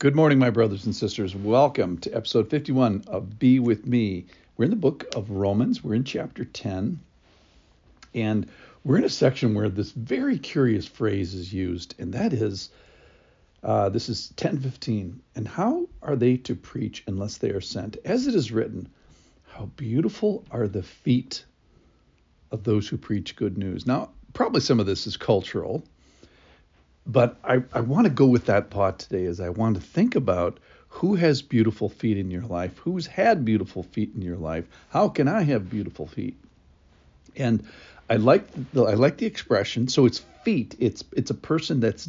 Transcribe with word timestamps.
Good 0.00 0.14
morning, 0.14 0.38
my 0.38 0.50
brothers 0.50 0.84
and 0.84 0.94
sisters. 0.94 1.34
Welcome 1.34 1.98
to 1.98 2.12
episode 2.12 2.50
51 2.50 3.06
of 3.08 3.36
Be 3.40 3.58
With 3.58 3.84
Me. 3.84 4.26
We're 4.56 4.66
in 4.66 4.70
the 4.70 4.76
book 4.76 5.04
of 5.16 5.32
Romans, 5.32 5.82
we're 5.82 5.96
in 5.96 6.04
chapter 6.04 6.44
10, 6.44 7.00
and 8.14 8.48
we're 8.84 8.98
in 8.98 9.04
a 9.04 9.08
section 9.08 9.54
where 9.54 9.68
this 9.68 9.90
very 9.90 10.38
curious 10.38 10.86
phrase 10.86 11.34
is 11.34 11.52
used, 11.52 11.96
and 11.98 12.14
that 12.14 12.32
is 12.32 12.70
uh, 13.64 13.88
this 13.88 14.08
is 14.08 14.32
1015. 14.40 15.20
And 15.34 15.48
how 15.48 15.88
are 16.00 16.14
they 16.14 16.36
to 16.36 16.54
preach 16.54 17.02
unless 17.08 17.38
they 17.38 17.50
are 17.50 17.60
sent? 17.60 17.96
As 18.04 18.28
it 18.28 18.36
is 18.36 18.52
written, 18.52 18.88
how 19.48 19.64
beautiful 19.74 20.44
are 20.52 20.68
the 20.68 20.84
feet 20.84 21.44
of 22.52 22.62
those 22.62 22.86
who 22.86 22.98
preach 22.98 23.34
good 23.34 23.58
news. 23.58 23.84
Now, 23.84 24.10
probably 24.32 24.60
some 24.60 24.78
of 24.78 24.86
this 24.86 25.08
is 25.08 25.16
cultural 25.16 25.82
but 27.08 27.38
I, 27.42 27.62
I 27.72 27.80
want 27.80 28.04
to 28.04 28.12
go 28.12 28.26
with 28.26 28.44
that 28.46 28.70
thought 28.70 28.98
today 28.98 29.24
as 29.24 29.40
I 29.40 29.48
want 29.48 29.76
to 29.76 29.82
think 29.82 30.14
about 30.14 30.60
who 30.88 31.14
has 31.14 31.40
beautiful 31.40 31.88
feet 31.88 32.18
in 32.18 32.30
your 32.30 32.42
life, 32.42 32.76
who's 32.78 33.06
had 33.06 33.44
beautiful 33.44 33.82
feet 33.82 34.12
in 34.14 34.22
your 34.22 34.36
life, 34.36 34.66
how 34.90 35.08
can 35.08 35.26
I 35.26 35.42
have 35.42 35.70
beautiful 35.70 36.06
feet? 36.06 36.36
And 37.36 37.64
I 38.10 38.16
like 38.16 38.44
the 38.72 38.84
I 38.84 38.94
like 38.94 39.18
the 39.18 39.26
expression. 39.26 39.88
So 39.88 40.06
it's 40.06 40.18
feet. 40.44 40.74
It's 40.78 41.04
it's 41.12 41.30
a 41.30 41.34
person 41.34 41.80
that's 41.80 42.08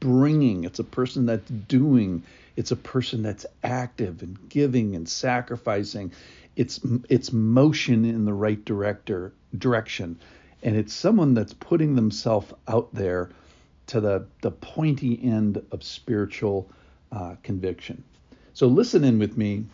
bringing. 0.00 0.64
It's 0.64 0.78
a 0.78 0.84
person 0.84 1.26
that's 1.26 1.50
doing. 1.50 2.22
It's 2.56 2.70
a 2.70 2.76
person 2.76 3.22
that's 3.22 3.46
active 3.62 4.22
and 4.22 4.38
giving 4.48 4.96
and 4.96 5.08
sacrificing. 5.08 6.12
It's 6.56 6.80
it's 7.08 7.32
motion 7.32 8.04
in 8.04 8.24
the 8.24 8.32
right 8.32 8.64
director 8.64 9.32
direction, 9.56 10.18
and 10.62 10.76
it's 10.76 10.92
someone 10.92 11.34
that's 11.34 11.54
putting 11.54 11.94
themselves 11.94 12.52
out 12.68 12.92
there 12.94 13.30
to 13.90 14.00
the, 14.00 14.24
the 14.40 14.52
pointy 14.52 15.20
end 15.22 15.60
of 15.72 15.82
spiritual 15.82 16.70
uh, 17.10 17.34
conviction. 17.42 18.02
So 18.54 18.68
listen 18.68 19.02
in 19.02 19.18
with 19.18 19.36
me. 19.36 19.64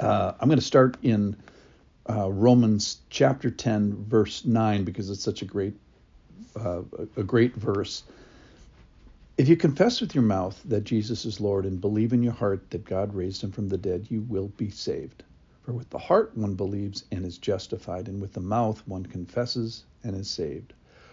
Uh, 0.00 0.32
I'm 0.40 0.48
going 0.48 0.58
to 0.58 0.64
start 0.64 0.96
in 1.02 1.36
uh, 2.08 2.30
Romans 2.30 3.02
chapter 3.10 3.50
10, 3.50 4.06
verse 4.06 4.46
9, 4.46 4.84
because 4.84 5.10
it's 5.10 5.22
such 5.22 5.42
a 5.42 5.44
great, 5.44 5.74
uh, 6.58 6.80
a 7.16 7.22
great 7.22 7.54
verse. 7.56 8.04
If 9.36 9.48
you 9.48 9.56
confess 9.56 10.00
with 10.00 10.14
your 10.14 10.24
mouth 10.24 10.58
that 10.64 10.84
Jesus 10.84 11.26
is 11.26 11.42
Lord 11.42 11.66
and 11.66 11.78
believe 11.78 12.14
in 12.14 12.22
your 12.22 12.32
heart 12.32 12.70
that 12.70 12.86
God 12.86 13.14
raised 13.14 13.42
him 13.42 13.52
from 13.52 13.68
the 13.68 13.78
dead, 13.78 14.06
you 14.08 14.22
will 14.22 14.48
be 14.56 14.70
saved. 14.70 15.24
For 15.62 15.72
with 15.72 15.90
the 15.90 15.98
heart 15.98 16.34
one 16.38 16.54
believes 16.54 17.04
and 17.12 17.26
is 17.26 17.36
justified, 17.36 18.08
and 18.08 18.18
with 18.18 18.32
the 18.32 18.40
mouth 18.40 18.82
one 18.86 19.04
confesses 19.04 19.84
and 20.04 20.16
is 20.16 20.30
saved. 20.30 20.72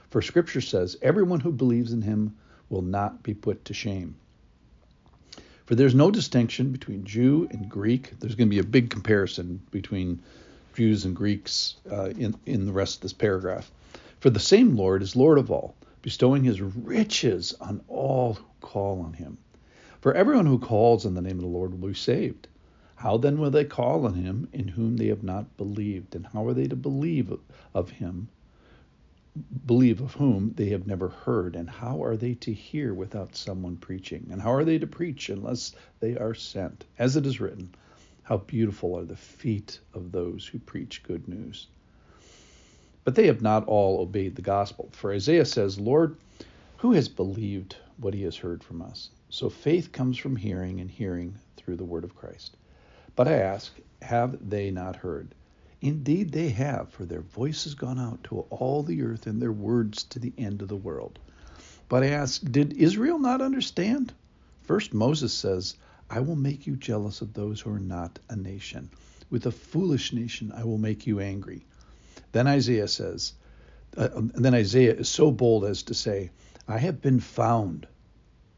For 0.09 0.22
scripture 0.22 0.61
says, 0.61 0.95
Everyone 1.02 1.41
who 1.41 1.52
believes 1.52 1.91
in 1.91 2.02
him 2.02 2.38
will 2.69 2.81
not 2.81 3.23
be 3.23 3.33
put 3.33 3.66
to 3.66 3.73
shame. 3.73 4.16
For 5.66 5.75
there's 5.75 5.94
no 5.94 6.11
distinction 6.11 6.72
between 6.72 7.03
Jew 7.03 7.47
and 7.52 7.67
Greek. 7.67 8.17
There's 8.19 8.36
going 8.36 8.47
to 8.47 8.55
be 8.55 8.59
a 8.59 8.64
big 8.64 8.89
comparison 8.89 9.61
between 9.69 10.22
Jews 10.73 11.03
and 11.03 11.14
Greeks 11.14 11.75
uh, 11.91 12.11
in, 12.11 12.36
in 12.45 12.66
the 12.66 12.72
rest 12.72 12.95
of 12.95 13.02
this 13.02 13.11
paragraph. 13.11 13.69
For 14.22 14.30
the 14.30 14.39
same 14.39 14.77
Lord 14.77 15.02
is 15.02 15.17
Lord 15.17 15.38
of 15.38 15.52
all, 15.52 15.75
bestowing 16.02 16.45
his 16.45 16.61
riches 16.61 17.53
on 17.59 17.81
all 17.89 18.36
who 18.36 18.45
call 18.61 19.02
on 19.02 19.11
him. 19.11 19.38
For 19.99 20.14
everyone 20.14 20.45
who 20.45 20.58
calls 20.58 21.05
on 21.05 21.16
the 21.16 21.21
name 21.21 21.38
of 21.38 21.44
the 21.44 21.47
Lord 21.47 21.71
will 21.71 21.89
be 21.89 21.94
saved. 21.94 22.47
How 22.95 23.17
then 23.17 23.39
will 23.39 23.52
they 23.52 23.66
call 23.66 24.05
on 24.05 24.14
him 24.14 24.47
in 24.53 24.69
whom 24.69 24.95
they 24.95 25.08
have 25.08 25.23
not 25.23 25.58
believed? 25.58 26.16
And 26.16 26.25
how 26.27 26.47
are 26.47 26.53
they 26.53 26.67
to 26.67 26.75
believe 26.77 27.33
of 27.73 27.89
him 27.89 28.30
believe 29.66 30.02
of 30.02 30.13
whom 30.13 30.53
they 30.55 30.69
have 30.69 30.88
never 30.88 31.09
heard? 31.09 31.55
And 31.55 31.69
how 31.69 32.03
are 32.03 32.17
they 32.17 32.33
to 32.35 32.53
hear 32.53 32.93
without 32.93 33.35
someone 33.35 33.77
preaching? 33.77 34.27
And 34.31 34.41
how 34.41 34.52
are 34.53 34.63
they 34.63 34.77
to 34.80 34.88
preach 34.88 35.30
unless 35.30 35.73
they 35.99 36.17
are 36.17 36.33
sent? 36.33 36.85
As 36.99 37.16
it 37.16 37.25
is 37.25 37.39
written, 37.39 37.73
how 38.23 38.38
beautiful 38.38 38.97
are 38.97 39.05
the 39.05 39.15
feet 39.15 39.80
of 39.93 40.11
those 40.11 40.45
who 40.45 40.59
preach 40.59 41.03
good 41.03 41.27
news. 41.27 41.67
But 43.03 43.15
they 43.15 43.27
have 43.27 43.42
not 43.42 43.65
all 43.67 44.02
obeyed 44.02 44.36
the 44.36 44.42
gospel. 44.42 44.89
For 44.92 45.14
Isaiah 45.14 45.45
says, 45.45 45.80
Lord, 45.80 46.17
who 46.77 46.92
has 46.92 47.08
believed 47.08 47.77
what 47.98 48.14
he 48.14 48.23
has 48.23 48.36
heard 48.36 48.64
from 48.64 48.81
us? 48.81 49.09
So 49.30 49.49
faith 49.49 49.92
comes 49.92 50.17
from 50.17 50.36
hearing, 50.36 50.81
and 50.81 50.89
hearing 50.92 51.36
through 51.55 51.77
the 51.77 51.86
word 51.86 52.04
of 52.04 52.15
Christ. 52.15 52.58
But 53.15 53.27
I 53.27 53.33
ask, 53.33 53.73
have 54.02 54.49
they 54.49 54.71
not 54.71 54.95
heard? 54.95 55.33
Indeed, 55.82 56.32
they 56.32 56.49
have, 56.49 56.89
for 56.89 57.05
their 57.05 57.21
voice 57.21 57.65
has 57.65 57.76
gone 57.76 57.99
out 57.99 58.23
to 58.26 58.39
all 58.49 58.82
the 58.82 59.04
earth 59.04 59.27
and 59.27 59.42
their 59.42 59.52
words 59.52 60.04
to 60.05 60.20
the 60.20 60.33
end 60.38 60.61
of 60.61 60.67
the 60.67 60.76
world. 60.76 61.20
But 61.88 62.04
I 62.04 62.08
ask, 62.08 62.42
did 62.42 62.73
Israel 62.73 63.20
not 63.20 63.42
understand? 63.42 64.14
First, 64.64 64.93
Moses 64.93 65.33
says, 65.33 65.76
I 66.10 66.20
will 66.20 66.36
make 66.36 66.66
you 66.66 66.76
jealous 66.76 67.21
of 67.21 67.33
those 67.33 67.61
who 67.61 67.71
are 67.71 67.80
not 67.80 68.20
a 68.30 68.36
nation. 68.36 68.89
With 69.30 69.45
a 69.45 69.52
foolish 69.52 70.14
nation, 70.14 70.52
I 70.52 70.64
will 70.64 70.77
make 70.77 71.05
you 71.05 71.20
angry. 71.20 71.66
Then 72.32 72.48
Isaiah 72.48 72.87
says, 72.87 73.33
uh, 73.95 74.10
then 74.14 74.54
Isaiah 74.54 74.95
is 74.95 75.10
so 75.10 75.32
bold 75.32 75.66
as 75.66 75.83
to 75.83 75.93
say, 75.93 76.32
I 76.67 76.77
have 76.77 77.02
been 77.02 77.20
found 77.20 77.87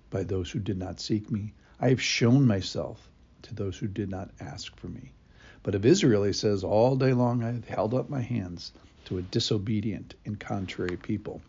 by 0.10 0.24
those 0.24 0.50
who 0.50 0.60
did 0.60 0.78
not 0.78 1.00
seek 1.00 1.30
me. 1.30 1.54
I 1.80 1.90
have 1.90 2.02
shown 2.02 2.48
myself 2.48 3.10
to 3.44 3.54
those 3.54 3.78
who 3.78 3.88
did 3.88 4.10
not 4.10 4.32
ask 4.40 4.76
for 4.76 4.88
me. 4.88 5.12
But 5.64 5.76
of 5.76 5.86
Israel, 5.86 6.24
he 6.24 6.34
says, 6.34 6.64
All 6.64 6.96
day 6.96 7.14
long 7.14 7.44
I 7.44 7.52
have 7.52 7.68
held 7.68 7.94
up 7.94 8.10
my 8.10 8.22
hands 8.22 8.72
to 9.06 9.18
a 9.18 9.22
disobedient 9.22 10.16
and 10.26 10.40
contrary 10.40 10.98
people. 10.98 11.42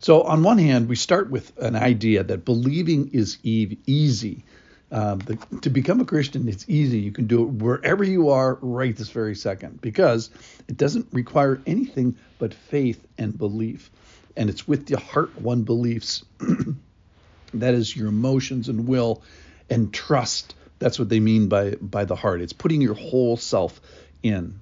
So, 0.00 0.22
on 0.22 0.42
one 0.42 0.58
hand, 0.58 0.88
we 0.88 0.96
start 0.96 1.30
with 1.30 1.56
an 1.58 1.76
idea 1.76 2.24
that 2.24 2.44
believing 2.44 3.10
is 3.12 3.38
easy. 3.42 4.44
Um, 4.90 5.20
the, 5.20 5.36
to 5.60 5.70
become 5.70 6.00
a 6.00 6.04
Christian, 6.04 6.48
it's 6.48 6.68
easy. 6.68 6.98
You 6.98 7.12
can 7.12 7.26
do 7.26 7.44
it 7.44 7.48
wherever 7.50 8.04
you 8.04 8.30
are 8.30 8.58
right 8.60 8.94
this 8.94 9.08
very 9.10 9.36
second 9.36 9.80
because 9.80 10.28
it 10.68 10.76
doesn't 10.76 11.06
require 11.12 11.62
anything 11.66 12.16
but 12.38 12.52
faith 12.52 13.02
and 13.16 13.38
belief. 13.38 13.90
And 14.36 14.50
it's 14.50 14.66
with 14.68 14.86
the 14.86 14.98
heart 14.98 15.40
one 15.40 15.62
believes. 15.62 16.24
that 17.54 17.74
is 17.74 17.96
your 17.96 18.08
emotions 18.08 18.68
and 18.68 18.88
will 18.88 19.22
and 19.70 19.94
trust 19.94 20.54
that's 20.82 20.98
what 20.98 21.08
they 21.08 21.20
mean 21.20 21.48
by 21.48 21.76
by 21.80 22.04
the 22.04 22.16
heart. 22.16 22.40
It's 22.40 22.52
putting 22.52 22.80
your 22.80 22.94
whole 22.94 23.36
self 23.36 23.80
in. 24.22 24.60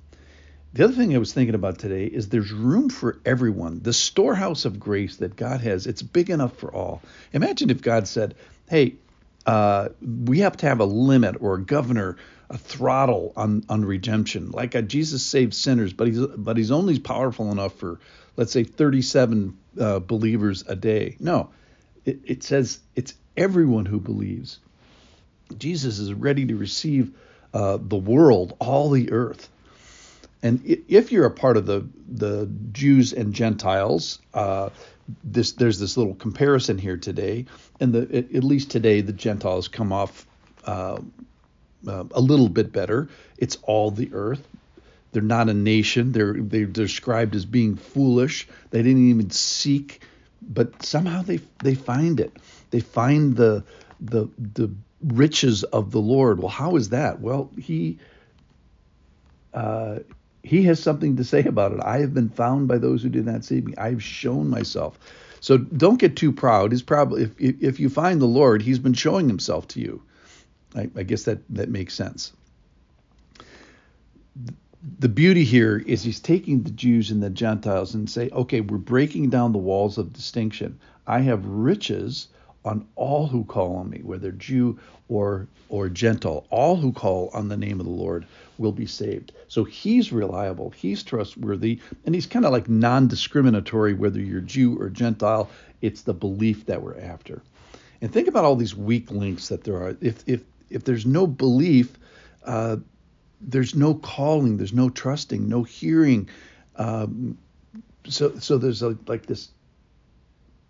The 0.73 0.85
other 0.85 0.93
thing 0.93 1.15
I 1.15 1.19
was 1.19 1.33
thinking 1.33 1.57
about 1.57 1.79
today 1.79 2.05
is 2.05 2.29
there's 2.29 2.53
room 2.53 2.91
for 2.91 3.19
everyone. 3.25 3.81
The 3.83 3.93
storehouse 3.93 4.65
of 4.65 4.79
grace 4.79 5.17
that 5.17 5.35
God 5.35 5.61
has, 5.63 5.87
it's 5.87 6.03
big 6.03 6.31
enough 6.31 6.57
for 6.57 6.73
all. 6.73 7.03
Imagine 7.33 7.71
if 7.71 7.83
God 7.83 8.07
said, 8.07 8.37
"Hey, 8.69 8.95
uh, 9.47 9.89
we 10.01 10.41
have 10.41 10.57
to 10.59 10.67
have 10.67 10.81
a 10.81 10.85
limit 10.85 11.37
or 11.41 11.55
a 11.55 11.63
governor, 11.63 12.17
a 12.51 12.59
throttle 12.59 13.33
on 13.37 13.65
on 13.69 13.85
redemption. 13.85 14.51
Like 14.51 14.77
uh, 14.77 14.83
Jesus 14.83 15.25
saved 15.25 15.55
sinners, 15.55 15.93
but 15.93 16.09
he's 16.09 16.21
but 16.21 16.57
he's 16.57 16.71
only 16.71 16.99
powerful 16.99 17.51
enough 17.51 17.75
for 17.75 17.99
let's 18.37 18.53
say 18.53 18.65
37 18.65 19.57
uh, 19.81 19.99
believers 20.01 20.65
a 20.67 20.77
day. 20.77 21.17
No, 21.19 21.51
it, 22.05 22.21
it 22.25 22.43
says 22.43 22.81
it's 22.95 23.15
everyone 23.37 23.87
who 23.87 24.01
believes. 24.01 24.59
Jesus 25.59 25.99
is 25.99 26.13
ready 26.13 26.47
to 26.47 26.57
receive 26.57 27.13
uh, 27.53 27.79
the 27.81 27.97
world, 27.97 28.57
all 28.59 28.91
the 28.91 29.13
earth. 29.13 29.49
And 30.43 30.63
if 30.89 31.13
you're 31.13 31.27
a 31.27 31.31
part 31.31 31.57
of 31.57 31.67
the 31.67 31.87
the 32.09 32.49
Jews 32.73 33.13
and 33.13 33.35
Gentiles, 33.35 34.21
uh, 34.33 34.71
this 35.23 35.53
there's 35.53 35.79
this 35.79 35.97
little 35.97 36.15
comparison 36.15 36.79
here 36.79 36.97
today, 36.97 37.45
and 37.79 37.93
the 37.93 38.19
at 38.35 38.45
least 38.45 38.71
today 38.71 39.03
the 39.03 39.13
Gentiles 39.13 39.69
come 39.69 39.93
off 39.93 40.27
uh, 40.65 40.99
uh, 41.87 42.05
a 42.13 42.21
little 42.21 42.49
bit 42.49 42.73
better. 42.73 43.09
It's 43.37 43.59
all 43.63 43.91
the 43.91 44.11
earth. 44.15 44.47
They're 45.13 45.23
not 45.23 45.49
a 45.49 45.55
nation. 45.55 46.13
They're 46.13 46.35
they're 46.35 46.67
described 46.67 47.35
as 47.35 47.45
being 47.45 47.77
foolish. 47.77 48.49
They 48.71 48.83
didn't 48.83 49.11
even 49.11 49.31
seek, 49.31 50.01
but 50.41 50.83
somehow 50.83 51.23
they 51.23 51.41
they 51.63 51.75
find 51.75 52.21
it. 52.21 52.35
They 52.71 52.81
find 52.81 53.37
the 53.37 53.65
the 54.01 54.29
the 54.39 54.71
riches 55.03 55.65
of 55.65 55.91
the 55.91 56.01
Lord. 56.01 56.39
Well, 56.39 56.49
how 56.49 56.77
is 56.77 56.91
that? 56.91 57.21
Well, 57.21 57.51
he 57.59 57.99
uh, 59.53 60.01
he 60.43 60.63
has 60.65 60.81
something 60.81 61.17
to 61.17 61.25
say 61.25 61.45
about 61.45 61.73
it. 61.73 61.81
I 61.83 61.99
have 61.99 62.15
been 62.15 62.29
found 62.29 62.69
by 62.69 62.79
those 62.79 63.03
who 63.03 63.09
did 63.09 63.27
not 63.27 63.45
see 63.45 63.61
me. 63.61 63.75
I've 63.77 64.03
shown 64.03 64.49
myself. 64.49 64.99
So 65.41 65.59
don't 65.59 65.99
get 65.99 66.17
too 66.17 66.33
proud. 66.33 66.73
He's 66.73 66.83
probably 66.83 67.23
if 67.23 67.35
if 67.39 67.81
you 67.81 67.89
find 67.89 68.21
the 68.21 68.27
Lord, 68.27 68.63
He's 68.63 68.79
been 68.79 68.95
showing 68.95 69.29
Himself 69.29 69.69
to 69.69 69.81
you. 69.81 70.03
I, 70.75 70.91
I 70.95 71.03
guess 71.03 71.25
that 71.25 71.39
that 71.51 71.69
makes 71.69 71.95
sense. 71.95 72.33
The 74.99 75.09
beauty 75.09 75.45
here 75.45 75.77
is 75.79 76.03
He's 76.03 76.21
taking 76.21 76.63
the 76.63 76.71
Jews 76.71 77.11
and 77.11 77.23
the 77.23 77.31
Gentiles 77.31 77.95
and 77.95 78.09
say, 78.09 78.31
okay, 78.31 78.61
we're 78.61 78.79
breaking 78.79 79.31
down 79.31 79.53
the 79.53 79.59
walls 79.59 79.99
of 79.99 80.13
distinction. 80.13 80.79
I 81.07 81.21
have 81.21 81.45
riches 81.45 82.29
on 82.65 82.87
all 82.95 83.27
who 83.27 83.45
call 83.45 83.77
on 83.77 83.91
me, 83.91 84.01
whether 84.03 84.33
Jew 84.33 84.79
or 85.09 85.47
or 85.69 85.89
Gentile. 85.89 86.47
All 86.51 86.77
who 86.77 86.93
call 86.93 87.31
on 87.33 87.49
the 87.49 87.57
name 87.57 87.81
of 87.81 87.87
the 87.87 87.93
Lord 87.93 88.27
will 88.59 88.73
be 88.73 88.87
saved. 88.87 89.33
So 89.49 89.65
he's 89.65 90.13
reliable, 90.13 90.71
he's 90.71 91.03
trustworthy, 91.03 91.81
and 92.05 92.15
he's 92.15 92.27
kind 92.27 92.45
of 92.45 92.53
like 92.53 92.69
non-discriminatory 92.69 93.95
whether 93.95 94.21
you're 94.21 94.41
Jew 94.41 94.79
or 94.79 94.91
Gentile. 94.91 95.49
It's 95.81 96.03
the 96.03 96.13
belief 96.13 96.67
that 96.67 96.83
we're 96.83 96.99
after. 96.99 97.43
And 98.03 98.13
think 98.13 98.29
about 98.29 98.45
all 98.45 98.57
these 98.57 98.77
weak 98.77 99.11
links 99.11 99.49
that 99.49 99.65
there 99.65 99.77
are. 99.77 99.97
If 100.01 100.23
if 100.27 100.43
if 100.69 100.85
there's 100.85 101.07
no 101.07 101.27
belief, 101.27 101.99
uh, 102.45 102.77
there's 103.41 103.75
no 103.75 103.95
calling, 103.95 104.57
there's 104.57 104.73
no 104.73 104.91
trusting, 104.91 105.49
no 105.49 105.63
hearing. 105.63 106.29
Um, 106.77 107.39
so 108.07 108.39
so 108.39 108.59
there's 108.59 108.83
a, 108.83 108.97
like 109.07 109.27
this 109.27 109.49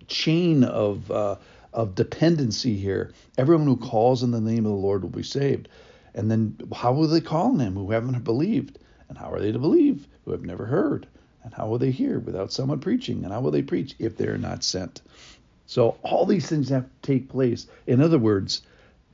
chain 0.06 0.64
of 0.64 1.10
uh, 1.10 1.36
of 1.72 1.94
dependency 1.94 2.76
here. 2.76 3.12
Everyone 3.38 3.66
who 3.66 3.76
calls 3.76 4.22
in 4.22 4.30
the 4.30 4.40
name 4.40 4.66
of 4.66 4.72
the 4.72 4.78
Lord 4.78 5.02
will 5.02 5.10
be 5.10 5.22
saved. 5.22 5.68
And 6.14 6.30
then 6.30 6.56
how 6.74 6.92
will 6.92 7.06
they 7.06 7.20
call 7.20 7.52
on 7.52 7.60
him 7.60 7.74
who 7.74 7.90
haven't 7.90 8.24
believed? 8.24 8.78
And 9.08 9.16
how 9.16 9.32
are 9.32 9.40
they 9.40 9.52
to 9.52 9.58
believe 9.58 10.06
who 10.24 10.32
have 10.32 10.44
never 10.44 10.66
heard? 10.66 11.06
And 11.42 11.54
how 11.54 11.68
will 11.68 11.78
they 11.78 11.90
hear 11.90 12.18
without 12.18 12.52
someone 12.52 12.80
preaching? 12.80 13.24
And 13.24 13.32
how 13.32 13.40
will 13.40 13.50
they 13.50 13.62
preach 13.62 13.94
if 13.98 14.16
they 14.16 14.26
are 14.26 14.38
not 14.38 14.62
sent? 14.64 15.02
So 15.66 15.96
all 16.02 16.26
these 16.26 16.48
things 16.48 16.68
have 16.70 16.84
to 16.84 16.90
take 17.02 17.28
place. 17.28 17.66
In 17.86 18.00
other 18.02 18.18
words, 18.18 18.62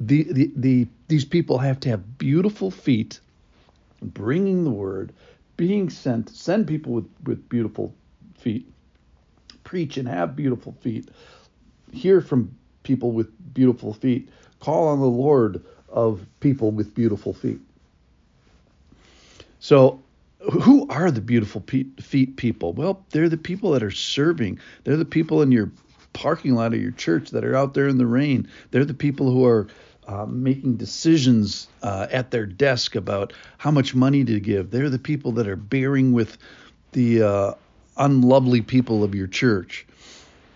the, 0.00 0.25
the, 0.25 0.52
the 0.56 0.87
these 1.09 1.25
people 1.25 1.59
have 1.59 1.81
to 1.81 1.91
have 1.91 2.19
beautiful 2.19 2.70
feet, 2.70 3.20
bringing 4.02 4.64
the 4.64 4.70
word, 4.70 5.12
being 5.56 5.91
sent, 5.91 6.31
send 6.31 6.67
people 6.67 6.93
with, 6.93 7.09
with 7.25 7.49
beautiful 7.49 7.94
feet, 8.38 8.70
preach 9.64 9.97
and 9.97 10.09
have 10.09 10.37
beautiful 10.37 10.73
feet, 10.81 11.11
hear 11.93 12.21
from 12.21 12.55
people 12.83 13.12
with 13.12 13.29
beautiful 13.55 13.93
feet, 13.93 14.29
call 14.61 14.88
on 14.88 15.00
the 15.00 15.06
Lord 15.06 15.65
of 15.88 16.25
people 16.41 16.71
with 16.71 16.94
beautiful 16.94 17.33
feet. 17.33 17.61
So, 19.61 20.03
who 20.41 20.87
are 20.88 21.11
the 21.11 21.21
beautiful 21.21 21.62
feet 22.00 22.37
people? 22.37 22.73
Well, 22.73 23.05
they're 23.11 23.29
the 23.29 23.37
people 23.37 23.73
that 23.73 23.83
are 23.83 23.91
serving. 23.91 24.61
They're 24.85 24.97
the 24.97 25.05
people 25.05 25.43
in 25.43 25.50
your 25.50 25.73
parking 26.12 26.55
lot 26.55 26.73
of 26.73 26.81
your 26.81 26.93
church 26.93 27.31
that 27.31 27.44
are 27.44 27.56
out 27.56 27.75
there 27.75 27.88
in 27.88 27.99
the 27.99 28.06
rain. 28.06 28.49
They're 28.71 28.85
the 28.85 28.94
people 28.94 29.31
who 29.31 29.44
are 29.44 29.67
uh, 30.06 30.25
making 30.27 30.77
decisions 30.77 31.69
uh, 31.83 32.06
at 32.11 32.31
their 32.31 32.47
desk 32.47 32.94
about 32.94 33.33
how 33.59 33.71
much 33.71 33.94
money 33.94 34.25
to 34.25 34.38
give. 34.38 34.71
They're 34.71 34.91
the 34.91 34.99
people 34.99 35.33
that 35.33 35.49
are 35.49 35.56
bearing 35.56 36.12
with 36.12 36.38
the 36.93 37.23
uh, 37.23 37.55
unlovely 37.97 38.61
people 38.61 39.03
of 39.03 39.15
your 39.15 39.27
church. 39.27 39.85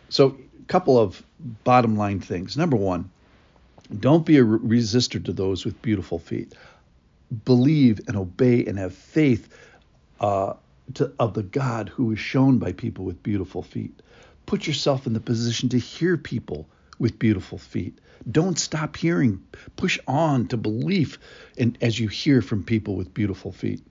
So, 0.09 0.37
couple 0.71 0.97
of 0.97 1.21
bottom 1.65 1.97
line 1.97 2.21
things. 2.21 2.57
Number 2.57 2.77
one, 2.77 3.11
don't 3.99 4.25
be 4.25 4.39
a 4.39 4.45
resistor 4.45 5.23
to 5.25 5.33
those 5.33 5.65
with 5.65 5.83
beautiful 5.83 6.21
feet. 6.21 6.55
Believe 7.45 8.01
and 8.07 8.17
obey 8.17 8.65
and 8.65 8.79
have 8.79 8.95
faith 8.95 9.49
uh, 10.21 10.55
to, 10.95 11.13
of 11.19 11.35
the 11.35 11.43
God 11.43 11.89
who 11.89 12.13
is 12.13 12.21
shown 12.21 12.59
by 12.59 12.71
people 12.71 13.05
with 13.05 13.21
beautiful 13.21 13.63
feet. 13.63 14.01
Put 14.47 14.69
yourself 14.69 15.09
in 15.09 15.13
the 15.13 15.19
position 15.19 15.69
to 15.71 15.79
hear 15.79 16.17
people 16.17 16.69
with 17.01 17.19
beautiful 17.19 17.59
feet. 17.59 17.99
Don't 18.31 18.59
stop 18.59 18.97
hearing. 18.97 19.43
Push 19.75 19.99
on 20.07 20.47
to 20.49 20.57
belief 20.57 21.19
and 21.59 21.77
as 21.81 21.99
you 21.99 22.07
hear 22.07 22.43
from 22.43 22.63
people 22.63 22.95
with 22.95 23.13
beautiful 23.13 23.51
feet. 23.51 23.83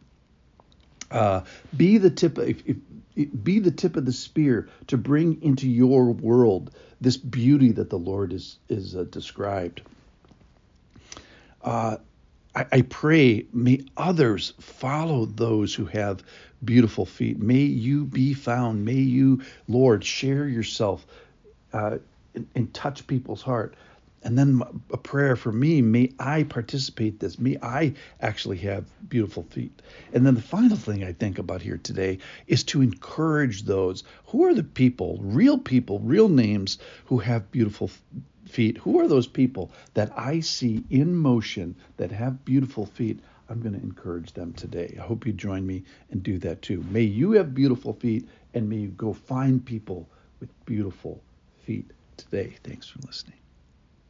Uh, 1.11 1.41
be 1.75 1.97
the 1.97 2.09
tip. 2.09 2.37
If, 2.37 2.61
if, 2.67 2.77
be 3.43 3.59
the 3.59 3.71
tip 3.71 3.95
of 3.95 4.05
the 4.05 4.13
spear 4.13 4.69
to 4.87 4.97
bring 4.97 5.41
into 5.41 5.67
your 5.67 6.11
world 6.11 6.73
this 7.01 7.17
beauty 7.17 7.71
that 7.73 7.89
the 7.89 7.97
Lord 7.97 8.33
is 8.33 8.57
is 8.69 8.95
uh, 8.95 9.05
described. 9.09 9.81
Uh, 11.61 11.97
I, 12.55 12.65
I, 12.71 12.81
pray 12.83 13.45
may 13.53 13.83
others 13.97 14.53
follow 14.59 15.25
those 15.25 15.75
who 15.75 15.85
have 15.85 16.23
beautiful 16.63 17.05
feet. 17.05 17.37
May 17.37 17.63
you 17.63 18.05
be 18.05 18.33
found. 18.33 18.85
May 18.85 18.93
you, 18.93 19.41
Lord, 19.67 20.05
share 20.05 20.47
yourself 20.47 21.05
uh, 21.73 21.97
and, 22.33 22.47
and 22.55 22.73
touch 22.73 23.05
people's 23.07 23.41
heart. 23.41 23.75
And 24.21 24.37
then 24.37 24.61
a 24.91 24.97
prayer 24.97 25.35
for 25.35 25.51
me, 25.51 25.81
may 25.81 26.11
I 26.19 26.43
participate 26.43 27.19
this. 27.19 27.39
May 27.39 27.57
I 27.61 27.93
actually 28.19 28.57
have 28.57 28.85
beautiful 29.07 29.43
feet. 29.43 29.81
And 30.13 30.25
then 30.25 30.35
the 30.35 30.41
final 30.41 30.75
thing 30.75 31.03
I 31.03 31.13
think 31.13 31.39
about 31.39 31.61
here 31.61 31.79
today 31.81 32.19
is 32.47 32.63
to 32.65 32.81
encourage 32.81 33.63
those 33.63 34.03
who 34.27 34.45
are 34.45 34.53
the 34.53 34.63
people, 34.63 35.19
real 35.21 35.57
people, 35.57 35.99
real 35.99 36.27
names 36.27 36.79
who 37.05 37.19
have 37.19 37.51
beautiful 37.51 37.89
feet. 38.45 38.77
Who 38.79 38.99
are 38.99 39.07
those 39.07 39.27
people 39.27 39.71
that 39.93 40.11
I 40.17 40.41
see 40.41 40.83
in 40.89 41.15
motion 41.15 41.75
that 41.97 42.11
have 42.11 42.43
beautiful 42.43 42.85
feet? 42.85 43.19
I'm 43.49 43.61
going 43.61 43.73
to 43.73 43.81
encourage 43.81 44.33
them 44.33 44.53
today. 44.53 44.95
I 44.99 45.01
hope 45.01 45.25
you 45.25 45.33
join 45.33 45.65
me 45.65 45.83
and 46.11 46.21
do 46.21 46.37
that 46.39 46.61
too. 46.61 46.83
May 46.89 47.03
you 47.03 47.31
have 47.33 47.55
beautiful 47.55 47.93
feet 47.93 48.27
and 48.53 48.69
may 48.69 48.77
you 48.77 48.89
go 48.89 49.13
find 49.13 49.65
people 49.65 50.07
with 50.39 50.49
beautiful 50.65 51.21
feet 51.63 51.89
today. 52.17 52.55
Thanks 52.63 52.87
for 52.87 52.99
listening. 53.05 53.37